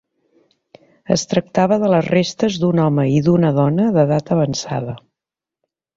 Es 1.15 1.25
tractava 1.33 1.77
de 1.83 1.91
les 1.95 2.09
restes 2.15 2.57
d'un 2.63 2.81
home 2.87 3.07
i 3.19 3.21
d'una 3.29 3.55
dona 3.61 3.89
d'edat 3.99 4.37
avançada. 4.37 4.97